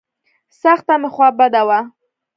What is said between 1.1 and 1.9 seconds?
خوا بده وه.